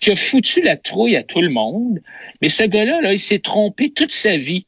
qui 0.00 0.10
a 0.10 0.16
foutu 0.16 0.62
la 0.62 0.76
trouille 0.76 1.16
à 1.16 1.22
tout 1.22 1.40
le 1.40 1.48
monde. 1.48 2.00
Mais 2.40 2.48
ce 2.48 2.64
gars-là, 2.64 3.00
là, 3.00 3.12
il 3.12 3.20
s'est 3.20 3.38
trompé 3.38 3.90
toute 3.90 4.12
sa 4.12 4.36
vie 4.36 4.66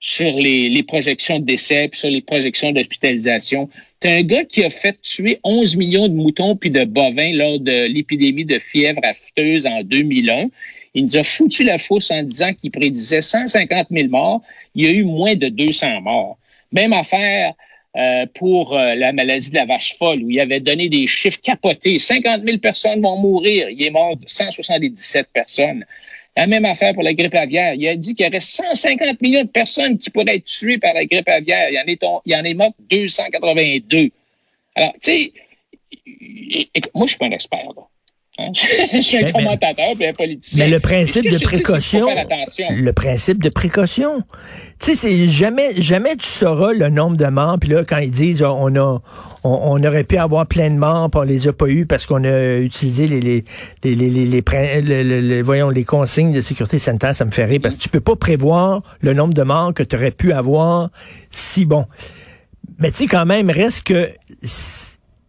sur 0.00 0.32
les, 0.32 0.82
projections 0.82 1.38
de 1.38 1.44
décès, 1.44 1.86
puis 1.88 2.00
sur 2.00 2.10
les 2.10 2.22
projections 2.22 2.72
d'hospitalisation. 2.72 3.70
C'est 4.02 4.10
un 4.10 4.22
gars 4.22 4.44
qui 4.44 4.64
a 4.64 4.70
fait 4.70 5.00
tuer 5.00 5.38
11 5.44 5.76
millions 5.76 6.08
de 6.08 6.14
moutons 6.14 6.56
puis 6.56 6.70
de 6.70 6.84
bovins 6.84 7.32
lors 7.32 7.60
de 7.60 7.86
l'épidémie 7.86 8.44
de 8.44 8.58
fièvre 8.58 9.00
affreuse 9.04 9.64
en 9.66 9.84
2001. 9.84 10.48
Il 10.94 11.06
nous 11.06 11.16
a 11.16 11.22
foutu 11.22 11.62
la 11.62 11.78
fausse 11.78 12.10
en 12.10 12.24
disant 12.24 12.52
qu'il 12.52 12.72
prédisait 12.72 13.20
150 13.20 13.86
000 13.92 14.08
morts. 14.08 14.42
Il 14.74 14.84
y 14.84 14.88
a 14.88 14.90
eu 14.90 15.04
moins 15.04 15.36
de 15.36 15.48
200 15.48 16.00
morts. 16.00 16.36
Même 16.72 16.92
affaire 16.92 17.54
euh, 17.94 18.24
pour 18.34 18.76
euh, 18.76 18.94
la 18.94 19.12
maladie 19.12 19.50
de 19.50 19.56
la 19.56 19.66
vache 19.66 19.96
folle, 19.98 20.22
où 20.22 20.30
il 20.30 20.40
avait 20.40 20.60
donné 20.60 20.88
des 20.88 21.06
chiffres 21.06 21.40
capotés. 21.42 21.98
50 21.98 22.42
000 22.42 22.58
personnes 22.58 23.02
vont 23.02 23.18
mourir. 23.18 23.68
Il 23.68 23.82
est 23.82 23.90
mort 23.90 24.14
de 24.16 24.26
177 24.26 25.28
personnes. 25.32 25.84
La 26.34 26.46
même 26.46 26.64
affaire 26.64 26.94
pour 26.94 27.02
la 27.02 27.12
grippe 27.12 27.34
aviaire. 27.34 27.74
Il 27.74 27.86
a 27.86 27.96
dit 27.96 28.14
qu'il 28.14 28.24
y 28.24 28.28
aurait 28.28 28.40
150 28.40 29.20
millions 29.20 29.42
de 29.42 29.48
personnes 29.48 29.98
qui 29.98 30.08
pourraient 30.08 30.36
être 30.36 30.46
tuées 30.46 30.78
par 30.78 30.94
la 30.94 31.04
grippe 31.04 31.28
aviaire. 31.28 31.68
Il 31.70 31.78
en 31.78 31.84
est, 31.86 32.02
il 32.24 32.34
en 32.34 32.44
est 32.44 32.54
mort 32.54 32.72
282. 32.88 34.10
Alors, 34.74 34.94
tu 34.94 34.98
sais, 35.02 35.32
moi, 36.94 37.06
je 37.06 37.10
suis 37.10 37.18
pas 37.18 37.26
un 37.26 37.30
expert? 37.32 37.68
Je 38.94 39.00
suis 39.00 39.16
un 39.16 39.20
Mais- 39.20 39.26
mais- 39.26 39.32
commentateur 39.32 39.86
un 40.08 40.12
politicien. 40.12 40.64
Mais 40.64 40.70
le 40.70 40.80
principe 40.80 41.24
de 41.24 41.36
dis, 41.36 41.44
précaution, 41.44 42.06
le 42.70 42.92
principe 42.92 43.42
de 43.42 43.48
précaution. 43.48 44.22
Tu 44.78 44.94
sais, 44.94 44.94
c'est 44.94 45.28
jamais, 45.28 45.80
jamais 45.80 46.16
tu 46.16 46.26
sauras 46.26 46.72
le 46.72 46.88
nombre 46.88 47.16
de 47.16 47.26
morts. 47.26 47.56
Puis 47.60 47.70
là, 47.70 47.84
quand 47.84 47.98
ils 47.98 48.10
disent, 48.10 48.42
ah, 48.42 48.52
on 48.52 48.74
a, 48.74 49.00
on, 49.44 49.50
on 49.50 49.84
aurait 49.84 50.02
pu 50.04 50.16
avoir 50.16 50.46
plein 50.46 50.70
de 50.70 50.76
morts, 50.76 51.08
puis 51.10 51.20
on 51.20 51.24
les 51.24 51.46
a 51.48 51.52
pas 51.52 51.68
eu 51.68 51.86
parce 51.86 52.04
qu'on 52.04 52.24
a 52.24 52.58
utilisé 52.58 53.06
les, 53.06 53.20
les, 53.20 53.44
les, 53.84 53.94
les, 53.94 54.42
les, 54.82 55.20
les 55.22 55.42
voyons, 55.42 55.70
les 55.70 55.84
consignes 55.84 56.32
de 56.32 56.40
sécurité 56.40 56.78
sanitaire, 56.78 57.14
ça 57.14 57.24
me 57.24 57.30
fait 57.30 57.44
rire 57.44 57.60
parce 57.62 57.76
que 57.76 57.80
tu 57.80 57.88
peux 57.88 58.00
pas 58.00 58.16
prévoir 58.16 58.82
le 59.00 59.14
nombre 59.14 59.34
de 59.34 59.42
morts 59.42 59.72
que 59.72 59.84
tu 59.84 59.94
aurais 59.96 60.10
pu 60.10 60.32
avoir 60.32 60.90
si 61.30 61.64
bon. 61.64 61.86
Mais 62.78 62.90
tu 62.90 62.98
sais, 62.98 63.06
quand 63.06 63.26
même, 63.26 63.50
reste 63.50 63.84
que 63.84 64.08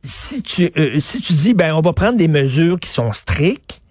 si, 0.03 0.43
tu, 0.43 0.72
euh, 0.77 1.00
si 1.00 1.22
tu 1.22 1.33
dis, 1.33 1.53
ben, 1.53 1.74
on 1.74 1.81
va 1.81 1.93
prendre 1.93 2.17
des 2.17 2.27
mesures 2.27 2.79
qui 2.79 2.89
sont 2.89 3.12
strictes, 3.13 3.81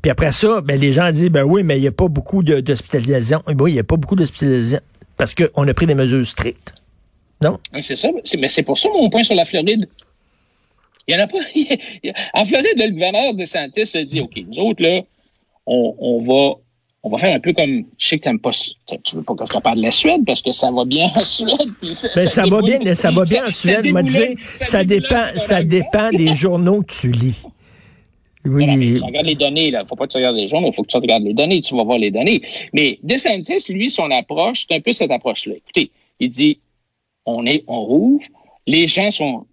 puis 0.00 0.10
après 0.10 0.32
ça, 0.32 0.60
ben, 0.60 0.80
les 0.80 0.92
gens 0.92 1.10
disent, 1.10 1.30
ben 1.30 1.44
oui, 1.44 1.62
mais 1.62 1.76
il 1.78 1.82
n'y 1.82 1.88
a 1.88 1.92
pas 1.92 2.08
beaucoup 2.08 2.42
d'hospitalisation. 2.42 3.42
Oui, 3.46 3.72
il 3.72 3.74
n'y 3.74 3.80
a 3.80 3.84
pas 3.84 3.96
beaucoup 3.96 4.16
d'hospitalisation 4.16 4.80
parce 5.16 5.34
qu'on 5.34 5.66
a 5.66 5.74
pris 5.74 5.86
des 5.86 5.94
mesures 5.94 6.26
strictes. 6.26 6.72
Non? 7.42 7.58
C'est 7.82 7.96
ça. 7.96 8.08
Mais 8.38 8.48
c'est 8.48 8.62
pour 8.62 8.78
ça 8.78 8.88
mon 8.88 9.10
point 9.10 9.24
sur 9.24 9.34
la 9.34 9.44
Floride. 9.44 9.88
Il 11.06 11.14
y 11.14 11.18
en 11.18 11.20
a 11.20 11.26
pas. 11.26 11.38
en 12.34 12.44
Floride, 12.44 12.74
le 12.76 12.90
gouverneur 12.90 13.34
de 13.34 13.44
Santis 13.44 13.86
se 13.86 13.98
dit 13.98 14.20
OK, 14.20 14.36
nous 14.46 14.58
autres, 14.58 14.82
là, 14.82 15.02
on, 15.66 15.94
on 15.98 16.22
va. 16.22 16.56
On 17.04 17.10
va 17.10 17.18
faire 17.18 17.34
un 17.34 17.38
peu 17.40 17.52
comme, 17.52 17.84
je 17.96 18.08
sais 18.08 18.18
que 18.18 18.24
t'aimes 18.24 18.40
pas, 18.40 18.50
tu 18.50 19.16
veux 19.16 19.22
pas 19.22 19.34
que 19.34 19.44
je 19.46 19.52
te 19.52 19.58
parle 19.62 19.78
de 19.78 19.82
la 19.82 19.92
Suède 19.92 20.22
parce 20.26 20.42
que 20.42 20.50
ça 20.52 20.70
va 20.72 20.84
bien 20.84 21.06
en 21.14 21.20
Suède. 21.20 21.70
puis 21.80 21.94
ça, 21.94 22.08
Ben, 22.16 22.28
ça, 22.28 22.42
va 22.42 22.60
déboule- 22.60 22.82
bien, 22.82 22.94
ça 22.94 23.10
va 23.12 23.24
bien 23.24 23.46
en 23.46 23.50
Suède, 23.52 23.86
Ça 24.42 24.84
dépend, 24.84 25.26
ça 25.36 25.62
dépend 25.62 26.10
des 26.10 26.34
journaux 26.34 26.82
que 26.82 26.92
tu 26.92 27.12
lis. 27.12 27.40
Oui. 28.44 28.66
Non, 28.66 28.76
mais 28.76 28.94
tu 28.98 29.04
regardes 29.04 29.26
les 29.26 29.34
données, 29.34 29.70
là. 29.70 29.84
Faut 29.88 29.94
pas 29.96 30.06
que 30.06 30.12
tu 30.12 30.16
regardes 30.18 30.36
les 30.36 30.48
journaux, 30.48 30.68
il 30.72 30.74
faut 30.74 30.82
que 30.82 30.88
tu 30.88 30.96
regardes 30.96 31.22
les 31.24 31.34
données, 31.34 31.60
tu 31.60 31.76
vas 31.76 31.84
voir 31.84 31.98
les 31.98 32.10
données. 32.10 32.42
Mais 32.72 32.98
DeSantis, 33.02 33.64
lui, 33.68 33.90
son 33.90 34.10
approche, 34.10 34.66
c'est 34.68 34.76
un 34.76 34.80
peu 34.80 34.92
cette 34.92 35.10
approche-là. 35.10 35.54
Écoutez, 35.56 35.90
il 36.18 36.30
dit, 36.30 36.58
on 37.26 37.44
est, 37.46 37.62
on 37.68 37.80
rouvre, 37.84 38.24
les 38.66 38.86
gens 38.86 39.10
sont, 39.10 39.46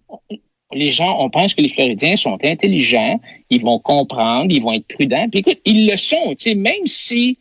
les 0.72 0.92
gens, 0.92 1.16
on 1.20 1.30
pense 1.30 1.54
que 1.54 1.62
les 1.62 1.68
Floridiens 1.68 2.16
sont 2.16 2.38
intelligents, 2.42 3.20
ils 3.50 3.62
vont 3.62 3.78
comprendre, 3.78 4.46
ils 4.50 4.62
vont 4.62 4.72
être 4.72 4.86
prudents. 4.86 5.28
Puis 5.30 5.40
écoute, 5.40 5.60
ils 5.64 5.86
le 5.88 5.96
sont, 5.96 6.34
tu 6.36 6.50
sais, 6.50 6.54
même 6.54 6.86
si 6.86 7.38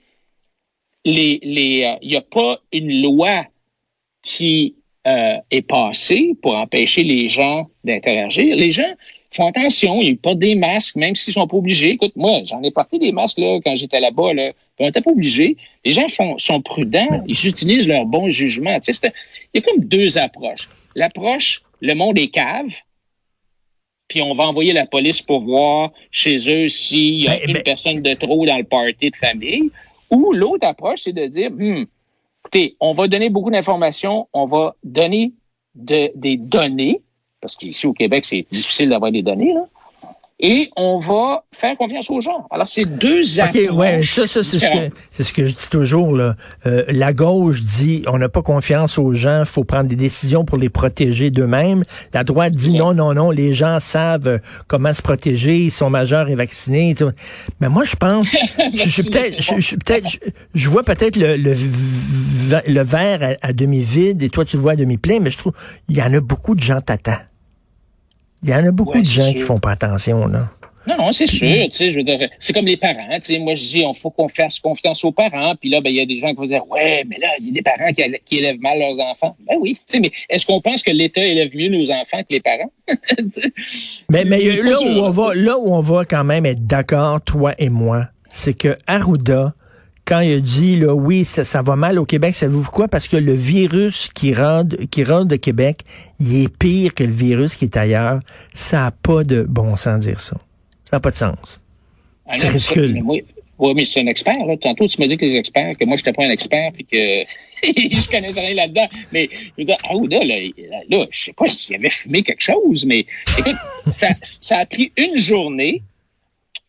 les, 1.03 1.39
les, 1.43 1.83
euh, 1.83 1.95
n'y 2.05 2.15
a 2.15 2.21
pas 2.21 2.59
une 2.71 3.01
loi 3.01 3.45
qui 4.23 4.75
euh, 5.07 5.37
est 5.51 5.61
passée 5.61 6.33
pour 6.41 6.55
empêcher 6.55 7.03
les 7.03 7.29
gens 7.29 7.67
d'interagir, 7.83 8.55
les 8.55 8.71
gens 8.71 8.93
font 9.31 9.47
attention, 9.47 10.01
ils 10.01 10.17
portent 10.17 10.39
des 10.39 10.55
masques, 10.55 10.95
même 10.95 11.15
s'ils 11.15 11.33
sont 11.33 11.47
pas 11.47 11.57
obligés. 11.57 11.91
Écoute, 11.91 12.13
moi, 12.15 12.41
j'en 12.45 12.61
ai 12.63 12.71
porté 12.71 12.99
des 12.99 13.11
masques 13.11 13.37
là, 13.37 13.59
quand 13.63 13.75
j'étais 13.75 13.99
là-bas, 13.99 14.33
là, 14.33 14.51
on 14.79 14.85
n'était 14.85 15.01
pas 15.01 15.11
obligé. 15.11 15.57
Les 15.83 15.91
gens 15.91 16.07
font, 16.07 16.37
sont 16.37 16.61
prudents, 16.61 17.23
ils 17.27 17.47
utilisent 17.47 17.87
leur 17.87 18.05
bon 18.05 18.29
jugement. 18.29 18.79
Tu 18.79 18.93
sais, 18.93 19.11
il 19.53 19.61
y 19.61 19.63
a 19.63 19.67
comme 19.67 19.83
deux 19.83 20.17
approches. 20.17 20.69
L'approche, 20.95 21.61
le 21.81 21.93
monde 21.95 22.17
est 22.17 22.29
cave, 22.29 22.69
puis 24.07 24.21
on 24.21 24.35
va 24.35 24.45
envoyer 24.45 24.73
la 24.73 24.85
police 24.85 25.21
pour 25.21 25.41
voir 25.41 25.91
chez 26.11 26.37
eux 26.49 26.67
s'il 26.67 27.23
y 27.23 27.27
a 27.27 27.37
Ben, 27.37 27.41
une 27.47 27.53
ben- 27.53 27.63
personne 27.63 28.01
de 28.01 28.13
trop 28.13 28.45
dans 28.45 28.57
le 28.57 28.63
party 28.63 29.11
de 29.11 29.15
famille. 29.15 29.69
Ou 30.11 30.31
l'autre 30.33 30.67
approche, 30.67 30.99
c'est 31.03 31.13
de 31.13 31.25
dire, 31.27 31.49
hmm, 31.51 31.85
écoutez, 32.41 32.75
on 32.79 32.93
va 32.93 33.07
donner 33.07 33.29
beaucoup 33.29 33.49
d'informations, 33.51 34.27
on 34.33 34.45
va 34.45 34.75
donner 34.83 35.31
de- 35.73 36.11
des 36.15 36.37
données, 36.37 37.01
parce 37.41 37.55
qu'ici 37.55 37.87
au 37.87 37.93
Québec, 37.93 38.25
c'est 38.25 38.45
difficile 38.51 38.89
d'avoir 38.89 39.11
des 39.11 39.23
données, 39.23 39.53
là, 39.53 39.67
et 40.39 40.69
on 40.75 40.99
va 40.99 41.43
faire 41.53 41.77
confiance 41.77 42.09
aux 42.09 42.19
gens. 42.19 42.45
Alors, 42.51 42.67
c'est 42.67 42.83
deux 42.83 43.39
OK, 43.39 43.55
approches. 43.55 43.71
ouais, 43.71 44.03
ça, 44.03 44.27
ça 44.27 44.43
c'est 44.43 44.59
ce 44.59 44.65
que 44.65 44.95
c'est 45.11 45.23
ce 45.23 45.31
que 45.31 45.45
je 45.45 45.55
dis 45.55 45.69
toujours 45.69 46.11
là. 46.13 46.35
Euh, 46.65 46.83
la 46.89 47.13
gauche 47.13 47.61
dit 47.61 48.03
on 48.07 48.17
n'a 48.17 48.27
pas 48.27 48.41
confiance 48.41 48.97
aux 48.97 49.13
gens, 49.13 49.43
faut 49.45 49.63
prendre 49.63 49.87
des 49.87 49.95
décisions 49.95 50.43
pour 50.43 50.57
les 50.57 50.67
protéger 50.69 51.31
d'eux-mêmes. 51.31 51.85
La 52.13 52.25
droite 52.25 52.53
dit 52.53 52.73
non, 52.73 52.93
non, 52.93 53.13
non, 53.13 53.31
les 53.31 53.53
gens 53.53 53.79
savent 53.79 54.27
euh, 54.27 54.37
comment 54.67 54.93
se 54.93 55.01
protéger, 55.01 55.57
ils 55.57 55.71
sont 55.71 55.89
majeurs 55.89 56.27
et 56.27 56.35
vaccinés. 56.35 56.95
tu 56.95 57.03
vois. 57.03 57.13
Mais 57.61 57.69
moi, 57.69 57.85
je 57.85 57.95
pense, 57.95 58.29
je, 58.73 58.77
je 58.83 58.89
suis 58.89 59.03
peut-être, 59.03 59.41
je, 59.41 59.75
peut-être, 59.75 60.09
je, 60.09 60.17
je 60.53 60.69
vois 60.69 60.83
peut-être 60.83 61.15
le, 61.15 61.37
le, 61.37 62.81
verre 62.83 63.37
à, 63.41 63.47
à 63.47 63.53
demi 63.53 63.79
vide 63.79 64.21
et 64.21 64.29
toi 64.29 64.43
tu 64.43 64.57
le 64.57 64.61
vois 64.61 64.73
à 64.73 64.75
demi 64.75 64.97
plein, 64.97 65.19
mais 65.21 65.29
je 65.29 65.37
trouve 65.37 65.53
il 65.87 65.95
y 65.97 66.01
en 66.01 66.13
a 66.13 66.19
beaucoup 66.19 66.55
de 66.55 66.61
gens 66.61 66.81
tata. 66.81 67.21
Il 68.43 68.49
y 68.49 68.53
en 68.53 68.65
a 68.65 68.71
beaucoup 68.71 68.97
Ouais, 68.97 69.01
de 69.01 69.07
gens 69.07 69.23
sûr. 69.23 69.33
qui 69.33 69.41
font 69.41 69.59
pas 69.59 69.71
attention 69.71 70.27
là. 70.27 70.49
Non, 70.87 70.97
non, 70.97 71.11
c'est 71.11 71.27
sûr. 71.27 71.47
Tu 71.47 71.71
sais, 71.71 71.91
je 71.91 71.97
veux 71.97 72.03
dire, 72.03 72.29
c'est 72.39 72.53
comme 72.53 72.65
les 72.65 72.77
parents. 72.77 73.15
Tu 73.15 73.33
sais, 73.33 73.39
moi, 73.39 73.55
je 73.55 73.63
dis, 73.63 73.83
on 73.85 73.93
faut 73.93 74.11
qu'on 74.11 74.29
fasse 74.29 74.59
confiance 74.59 75.03
aux 75.03 75.11
parents. 75.11 75.55
Puis 75.59 75.69
là, 75.69 75.81
ben, 75.81 75.89
il 75.89 75.95
y 75.95 76.01
a 76.01 76.05
des 76.05 76.19
gens 76.19 76.29
qui 76.29 76.35
vont 76.35 76.45
dire, 76.45 76.67
ouais, 76.69 77.03
mais 77.09 77.17
là, 77.19 77.27
il 77.39 77.47
y 77.47 77.49
a 77.49 77.53
des 77.53 77.61
parents 77.63 77.91
qui, 77.91 78.37
élèvent 78.37 78.59
mal 78.59 78.77
leurs 78.77 78.99
enfants. 78.99 79.35
Ben 79.47 79.55
oui. 79.59 79.79
Tu 79.87 79.93
sais, 79.93 79.99
mais 79.99 80.11
est-ce 80.29 80.45
qu'on 80.45 80.61
pense 80.61 80.83
que 80.83 80.91
l'État 80.91 81.25
élève 81.25 81.49
mieux 81.55 81.69
nos 81.69 81.89
enfants 81.89 82.19
que 82.19 82.27
les 82.29 82.39
parents? 82.39 82.71
Mais, 84.09 84.25
mais 84.25 84.39
là 84.61 84.79
où 84.79 84.85
on 84.85 85.09
va, 85.09 85.33
là 85.33 85.57
où 85.57 85.73
on 85.73 85.81
va 85.81 86.05
quand 86.05 86.23
même 86.23 86.45
être 86.45 86.67
d'accord, 86.67 87.19
toi 87.21 87.55
et 87.57 87.69
moi, 87.69 88.07
c'est 88.29 88.53
que 88.53 88.77
Arruda, 88.85 89.55
quand 90.05 90.19
il 90.19 90.33
a 90.33 90.39
dit 90.39 90.77
là, 90.77 90.93
oui, 90.93 91.25
ça, 91.25 91.43
ça 91.43 91.61
va 91.61 91.75
mal 91.75 91.97
au 91.97 92.05
Québec, 92.05 92.35
savez-vous 92.35 92.69
quoi? 92.69 92.87
Parce 92.87 93.07
que 93.07 93.17
le 93.17 93.33
virus 93.33 94.09
qui 94.13 94.33
rentre, 94.33 94.75
qui 94.91 95.03
rentre 95.03 95.25
de 95.25 95.35
Québec, 95.35 95.81
il 96.19 96.43
est 96.43 96.57
pire 96.57 96.93
que 96.93 97.03
le 97.03 97.11
virus 97.11 97.55
qui 97.55 97.65
est 97.65 97.75
ailleurs. 97.75 98.19
Ça 98.53 98.81
n'a 98.81 98.91
pas 98.91 99.23
de 99.23 99.41
bon 99.41 99.75
sens 99.75 100.05
de 100.05 100.11
dire 100.11 100.19
ça. 100.19 100.37
Ça 100.85 100.97
n'a 100.97 100.99
pas 100.99 101.11
de 101.11 101.17
sens. 101.17 101.59
Ah 102.27 102.37
C'est 102.37 102.49
ridicule. 102.49 103.01
Oui, 103.03 103.23
oui, 103.57 103.73
mais 103.73 103.85
c'est 103.85 104.01
un 104.01 104.07
expert. 104.07 104.45
Là. 104.45 104.57
Tantôt, 104.57 104.87
tu 104.87 104.99
m'as 104.99 105.07
dit 105.07 105.17
que 105.17 105.25
les 105.25 105.35
experts, 105.35 105.77
que 105.77 105.85
moi, 105.85 105.97
je 105.97 106.01
n'étais 106.01 106.13
pas 106.13 106.25
un 106.25 106.29
expert, 106.29 106.71
puis 106.73 106.85
que 106.85 106.97
je 107.63 108.09
connaissais 108.11 108.41
rien 108.41 108.53
là-dedans. 108.53 108.87
Mais 109.11 109.29
je 109.31 109.51
veux 109.57 109.65
dire, 109.65 109.77
Arruda, 109.89 110.19
là, 110.19 110.39
là, 110.39 110.79
là, 110.89 111.07
je 111.09 111.23
sais 111.25 111.33
pas 111.33 111.47
s'il 111.47 111.75
avait 111.75 111.89
fumé 111.89 112.21
quelque 112.21 112.43
chose, 112.43 112.85
mais 112.85 113.05
écoute, 113.37 113.55
ça, 113.91 114.09
ça 114.21 114.57
a 114.59 114.65
pris 114.65 114.91
une 114.97 115.17
journée 115.17 115.81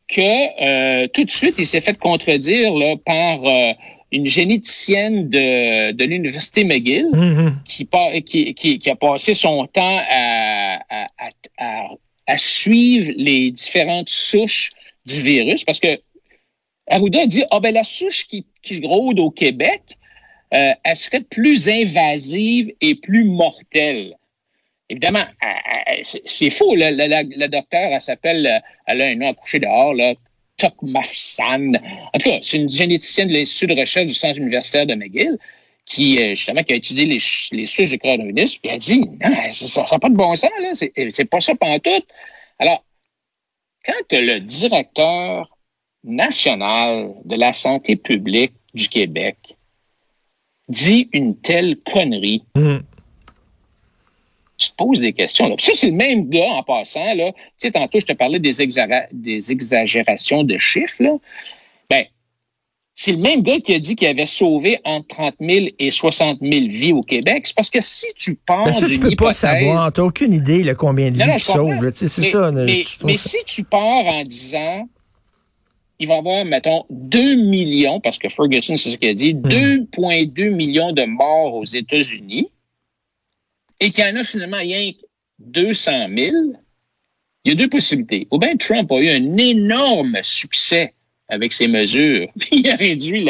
que 0.09 1.03
euh, 1.03 1.09
tout 1.09 1.25
de 1.25 1.31
suite, 1.31 1.57
il 1.59 1.67
s'est 1.67 1.81
fait 1.81 1.99
contredire 1.99 2.73
là, 2.75 2.97
par 3.05 3.45
euh, 3.45 3.73
une 4.13 4.27
généticienne 4.27 5.29
de, 5.29 5.93
de 5.93 6.05
l'Université 6.05 6.65
McGill 6.65 7.09
Mhm. 7.13 7.57
qui, 7.67 7.89
qui, 8.25 8.55
qui, 8.55 8.79
qui 8.79 8.91
a 8.91 8.97
passé 8.97 9.35
son 9.35 9.67
temps 9.67 10.01
à, 10.09 10.81
à, 10.89 11.09
à, 11.59 11.89
à, 12.27 12.39
suivre 12.39 13.13
les 13.17 13.51
différentes 13.51 14.09
souches 14.09 14.71
du 15.07 15.23
virus 15.23 15.65
parce 15.65 15.81
que 15.81 16.01
Arruda 16.89 17.23
a 17.23 17.27
dit 17.27 17.43
ah 17.51 17.59
ben 17.61 17.75
la 17.75 17.85
souche 17.85 18.27
qui, 18.29 18.47
qui 18.63 18.81
rôde 18.87 19.19
au 19.19 19.31
Québec, 19.31 19.83
euh, 20.55 20.71
elle 20.85 20.97
serait 20.97 21.23
plus 21.23 21.69
invasive 21.69 22.73
et 22.81 22.95
plus 22.95 23.25
mortelle. 23.25 24.15
Évidemment, 24.89 25.25
c'est- 26.03 26.51
faux. 26.51 26.75
La, 26.77 26.91
la, 26.91 27.23
la, 27.23 27.49
docteure, 27.49 27.93
elle 27.93 28.01
s'appelle, 28.01 28.47
euh, 28.47 28.59
elle 28.87 29.03
a 29.03 29.07
un 29.07 29.15
nom 29.17 29.29
accouché 29.31 29.59
dehors, 29.59 29.95
là, 29.95 30.15
Tokmafsan. 30.59 31.73
En 32.15 32.19
tout 32.19 32.31
cas, 32.31 32.39
c'est 32.43 32.57
une 32.57 32.71
généticienne 32.71 33.29
de 33.29 33.35
l'Institut 33.35 33.67
de 33.67 33.81
recherche 33.81 34.07
du 34.07 34.15
Centre 34.15 34.39
universitaire 34.39 34.87
de 34.87 34.95
McGill 34.95 35.39
qui, 35.85 36.19
euh, 36.19 36.31
justement, 36.35 36.63
qui 36.63 36.73
a 36.73 36.77
étudié 36.77 37.05
les, 37.05 37.19
les 37.53 37.67
souches 37.67 37.91
de 37.91 37.97
coronavirus, 37.97 38.59
puis 38.59 38.71
elle 38.71 38.79
dit, 38.79 39.01
non, 39.01 39.53
ça 39.53 39.85
n'a 39.91 39.99
pas 39.99 40.09
de 40.09 40.17
bon 40.17 40.35
sens, 40.35 40.51
là, 40.61 40.71
c'est 40.75 40.93
c'est 41.11 41.25
pas 41.25 41.41
ça 41.41 41.55
pantoute. 41.55 42.07
Alors, 42.59 42.85
quand 43.85 44.19
le 44.19 44.41
directeur 44.41 45.57
national 46.03 47.15
de 47.25 47.37
la 47.37 47.53
santé 47.53 47.97
publique 47.97 48.55
du 48.75 48.89
Québec 48.89 49.37
dit 50.69 51.09
une 51.13 51.39
telle 51.41 51.77
connerie, 51.79 52.43
tu 52.55 52.61
te 54.77 54.85
poses 54.85 55.01
des 55.01 55.13
questions. 55.13 55.49
Là. 55.49 55.57
Puis 55.57 55.67
ça, 55.67 55.73
c'est 55.75 55.87
le 55.91 55.93
même 55.97 56.29
gars, 56.29 56.45
en 56.51 56.63
passant, 56.63 57.15
là. 57.15 57.33
Tu 57.33 57.39
sais, 57.59 57.71
tantôt, 57.73 57.99
je 58.01 58.07
te 58.07 58.13
parlais 58.13 58.39
des, 58.39 58.61
exagéra- 58.63 59.07
des 59.13 59.53
exagérations 59.53 60.43
de 60.45 60.59
chiffres, 60.59 61.03
là. 61.03 61.17
Ben, 61.91 62.05
c'est 62.99 63.13
le 63.13 63.19
même 63.19 63.43
gars 63.43 63.61
qui 63.61 63.75
a 63.75 63.79
dit 63.79 63.95
qu'il 63.95 64.09
avait 64.09 64.25
sauvé 64.27 64.79
entre 64.85 65.09
30 65.09 65.35
000 65.41 65.67
et 65.79 65.91
60 65.91 66.39
000 66.41 66.53
vies 66.69 66.93
au 66.93 67.03
Québec. 67.03 67.43
C'est 67.47 67.55
parce 67.57 67.69
que 67.71 67.81
si 67.83 68.07
tu 68.17 68.37
pars 68.47 68.65
Ben, 68.65 68.73
ça, 68.73 68.87
tu 68.89 68.99
peux 68.99 69.15
pas 69.15 69.35
savoir. 69.35 69.93
T'as 69.93 70.03
aucune 70.03 70.33
idée 70.33 70.63
là, 70.63 70.75
combien 70.75 71.11
de 71.11 71.19
Non, 71.19 71.25
vies 71.27 71.31
non, 71.33 71.37
tu 71.37 71.43
sauves. 71.45 71.93
Tu 71.93 72.09
C'est 72.09 72.23
ça. 72.23 72.51
là, 72.51 72.65
Mais, 73.05 73.17
ça- 73.19 73.29
si 73.29 73.37
tu 73.45 73.65
pars 73.65 74.07
en 74.07 74.25
disant, 74.25 74.89
il 75.99 76.09
va 76.09 76.15
y 76.15 76.19
avoir, 76.19 76.45
mettons, 76.47 76.85
2 76.91 77.37
millions, 77.37 78.01
parce 78.01 78.19
que 78.19 78.29
Ferguson, 78.31 78.77
c'est 78.79 78.91
ce 78.91 78.97
qu'il 78.97 79.09
a 79.11 79.15
dit, 79.15 79.35
Hmm. 79.35 79.47
2,2 79.49 80.51
millions 80.51 80.93
de 80.93 81.05
morts 81.05 81.55
aux 81.55 81.65
États-Unis, 81.65 82.49
et 83.81 83.91
qu'il 83.91 84.05
y 84.05 84.09
en 84.09 84.17
a 84.17 84.25
finalement 84.25 84.59
rien 84.59 84.93
que 84.93 85.07
200 85.39 86.09
000, 86.09 86.37
il 87.45 87.51
y 87.51 87.53
a 87.53 87.55
deux 87.55 87.69
possibilités. 87.69 88.27
Ou 88.31 88.39
bien 88.39 88.57
Trump 88.57 88.91
a 88.91 88.99
eu 88.99 89.09
un 89.09 89.37
énorme 89.37 90.19
succès 90.23 90.95
avec 91.29 91.53
ses 91.53 91.69
mesures, 91.69 92.29
puis 92.39 92.61
il 92.61 92.71
a 92.71 92.77
réduit 92.77 93.27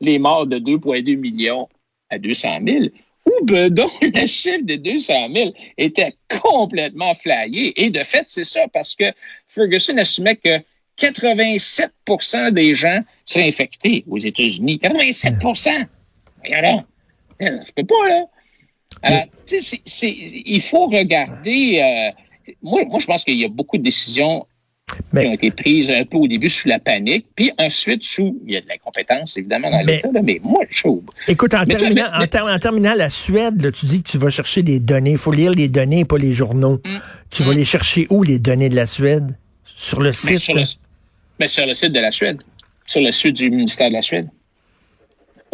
les 0.00 0.18
morts 0.18 0.46
de 0.46 0.58
2,2 0.58 1.16
millions 1.16 1.68
à 2.10 2.18
200 2.18 2.58
000, 2.66 2.84
ou 3.26 3.44
ben 3.44 3.68
donc 3.70 3.92
le 4.02 4.26
chiffre 4.26 4.64
de 4.64 4.76
200 4.76 5.28
000 5.34 5.52
était 5.76 6.14
complètement 6.42 7.14
flyé. 7.14 7.72
Et 7.82 7.90
de 7.90 8.02
fait, 8.04 8.24
c'est 8.26 8.44
ça, 8.44 8.68
parce 8.72 8.94
que 8.94 9.12
Ferguson 9.48 9.96
assumait 9.98 10.36
que 10.36 10.60
87% 10.98 12.52
des 12.52 12.74
gens 12.74 13.02
seraient 13.24 13.48
infectés 13.48 14.04
aux 14.08 14.18
États-Unis. 14.18 14.78
87 14.78 15.34
Voyons 15.42 16.62
donc. 16.62 16.86
Ça 17.40 17.62
se 17.62 17.72
peut 17.72 17.84
pas, 17.84 18.08
là. 18.08 18.24
C'est- 19.44 20.16
il 20.46 20.60
faut 20.60 20.86
regarder. 20.86 21.80
euh, 21.80 22.52
moi, 22.62 22.84
moi, 22.86 22.98
je 23.00 23.06
pense 23.06 23.24
qu'il 23.24 23.38
y 23.40 23.44
a 23.44 23.48
beaucoup 23.48 23.76
de 23.78 23.82
décisions 23.82 24.46
Mais- 25.12 25.22
qui 25.22 25.28
ont 25.28 25.32
été 25.32 25.50
prises 25.50 25.90
un 25.90 26.04
peu 26.04 26.16
au 26.16 26.28
début 26.28 26.48
sous 26.48 26.68
la 26.68 26.78
panique, 26.78 27.26
puis 27.34 27.50
ensuite 27.58 28.04
sous. 28.04 28.40
Il 28.46 28.54
y 28.54 28.56
a 28.56 28.60
de 28.60 28.68
l'incompétence, 28.68 29.36
évidemment, 29.36 29.70
dans 29.70 29.82
Mais- 29.84 29.96
l'État, 29.96 30.10
là, 30.12 30.20
mais 30.22 30.40
moi, 30.42 30.62
je 30.70 30.80
trouve. 30.82 31.02
Écoute, 31.28 31.54
en, 31.54 31.60
Mais 31.60 31.66
toi, 31.66 31.78
terminant, 31.80 32.08
mais- 32.18 32.24
en, 32.24 32.26
ter- 32.28 32.44
en 32.46 32.58
terminant 32.58 32.94
la 32.94 33.10
Suède, 33.10 33.60
là, 33.62 33.72
tu 33.72 33.86
dis 33.86 34.02
que 34.02 34.08
tu 34.10 34.18
vas 34.18 34.30
chercher 34.30 34.62
des 34.62 34.78
données. 34.78 35.12
Il 35.12 35.18
faut 35.18 35.32
lire 35.32 35.50
les 35.52 35.68
données, 35.68 36.04
pas 36.04 36.18
les 36.18 36.32
journaux. 36.32 36.78
Mm. 36.84 36.96
Tu 37.30 37.42
vas 37.42 37.52
les 37.52 37.64
chercher 37.64 38.06
où, 38.10 38.22
les 38.22 38.38
données 38.38 38.68
de 38.68 38.76
la 38.76 38.86
Suède? 38.86 39.36
Sur 39.64 40.00
le 40.00 40.10
Mais 40.10 40.12
site? 40.14 40.38
sur, 40.38 40.54
le, 40.54 40.62
mais 41.40 41.48
sur 41.48 41.66
le 41.66 41.74
site 41.74 41.92
de 41.92 42.00
la 42.00 42.10
Suède, 42.12 42.38
sur 42.86 43.00
le 43.02 43.12
site 43.12 43.36
du 43.36 43.50
ministère 43.50 43.88
de 43.88 43.94
la 43.94 44.02
Suède. 44.02 44.28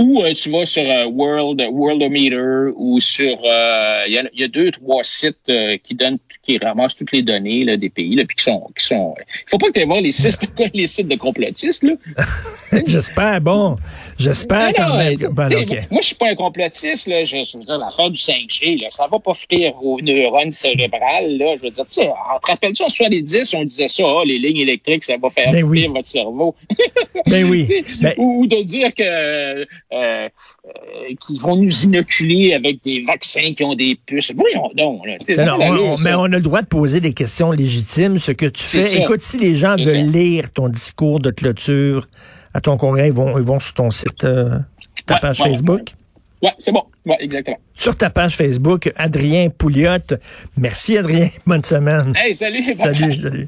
Ou 0.02 0.22
euh, 0.22 0.32
tu 0.34 0.50
vas 0.50 0.66
sur 0.66 0.82
euh, 0.82 1.04
World 1.06 1.62
Worldometer 1.70 2.72
ou 2.76 3.00
sur 3.00 3.38
euh, 3.44 4.04
il 4.08 4.12
y, 4.14 4.18
a- 4.18 4.28
il 4.34 4.40
y 4.40 4.44
a 4.44 4.48
deux 4.48 4.70
trois 4.72 5.04
sites 5.04 5.38
qui 5.84 5.94
donnent 5.94 6.18
qui 6.44 6.58
ramassent 6.58 6.96
toutes 6.96 7.12
les 7.12 7.22
données 7.22 7.64
là, 7.64 7.76
des 7.76 7.88
pays 7.90 8.16
là, 8.16 8.24
puis 8.26 8.36
qui 8.36 8.44
sont 8.44 8.68
qui 8.76 8.84
sont 8.84 9.14
faut 9.48 9.58
pas 9.58 9.68
que 9.70 9.78
tu 9.78 9.86
voir 9.86 10.00
les 10.00 10.12
sites 10.12 10.40
les 10.74 10.86
sites 10.86 11.08
de 11.08 11.16
complotistes 11.16 11.84
là. 11.84 11.92
J'espère, 12.86 13.40
bon. 13.40 13.76
J'espère 14.18 14.72
quand 14.74 14.96
même. 14.96 15.16
bon, 15.16 15.44
OK. 15.46 15.78
moi, 15.90 16.00
je 16.00 16.06
suis 16.06 16.14
pas 16.16 16.30
un 16.30 16.34
complotiste. 16.34 17.06
Là. 17.06 17.22
Je, 17.24 17.36
je 17.44 17.58
veux 17.58 17.64
dire, 17.64 17.78
l'affaire 17.78 18.10
du 18.10 18.16
5G, 18.20 18.80
là, 18.80 18.88
ça 18.90 19.06
va 19.10 19.18
pas 19.18 19.34
finir 19.34 19.74
aux 19.82 20.00
neurones 20.00 20.50
cérébrales. 20.50 21.36
Là. 21.36 21.54
Je 21.58 21.62
veux 21.62 21.70
dire, 21.70 21.84
tu 21.86 21.94
sais, 21.94 22.08
on 22.08 22.38
te 22.40 22.50
rappelle-tu, 22.50 22.82
en 22.82 22.88
70, 22.88 23.54
on 23.54 23.64
disait 23.64 23.88
ça, 23.88 24.04
ah, 24.08 24.22
les 24.24 24.38
lignes 24.38 24.58
électriques, 24.58 25.04
ça 25.04 25.16
va 25.20 25.28
faire 25.28 25.50
Ben 25.52 25.64
oui. 25.64 25.86
votre 25.86 26.08
cerveau. 26.08 26.54
Ben 27.28 27.44
oui. 27.48 27.68
Ben- 28.00 28.14
ou, 28.16 28.42
ou 28.42 28.46
de 28.46 28.62
dire 28.62 28.94
que 28.94 29.66
euh, 29.92 30.28
euh, 30.66 31.14
qu'ils 31.20 31.40
vont 31.40 31.56
nous 31.56 31.84
inoculer 31.84 32.54
avec 32.54 32.82
des 32.84 33.02
vaccins 33.02 33.52
qui 33.54 33.62
ont 33.64 33.74
des 33.74 33.98
puces. 34.06 34.32
Voyons 34.34 34.70
donc. 34.76 35.02
Là. 35.06 35.44
Non, 35.44 35.58
on- 35.60 35.94
mais 36.02 36.14
on 36.14 36.24
a 36.24 36.28
le 36.28 36.40
droit 36.40 36.62
de 36.62 36.66
poser 36.66 37.00
des 37.00 37.12
questions 37.12 37.50
légitimes. 37.52 38.18
Ce 38.18 38.32
que 38.32 38.46
tu 38.46 38.62
fais, 38.62 38.84
ça. 38.84 38.98
écoute, 38.98 39.22
si 39.22 39.38
les 39.38 39.56
gens 39.56 39.76
veulent 39.76 40.06
ça. 40.06 40.18
lire 40.18 40.50
ton 40.52 40.68
discours 40.68 41.20
de 41.20 41.30
clôture 41.30 42.08
à 42.54 42.60
ton 42.60 42.76
congrès, 42.76 43.08
ils 43.08 43.14
vont, 43.14 43.38
ils 43.38 43.44
vont 43.44 43.58
sur 43.60 43.74
ton 43.74 43.90
site, 43.90 44.24
euh, 44.24 44.58
ta 45.06 45.14
Ouais, 45.14 45.20
page 45.20 45.40
ouais, 45.40 45.50
Facebook. 45.50 45.92
Ouais, 46.42 46.50
c'est 46.58 46.72
bon. 46.72 46.82
Ouais, 47.06 47.16
exactement. 47.20 47.58
Sur 47.74 47.96
ta 47.96 48.10
page 48.10 48.36
Facebook, 48.36 48.92
Adrien 48.96 49.48
Pouliot. 49.50 49.96
Merci, 50.56 50.98
Adrien. 50.98 51.28
Bonne 51.46 51.62
semaine. 51.64 52.12
Hey, 52.16 52.34
salut. 52.34 52.74
Salut, 52.74 53.14
salut. 53.22 53.46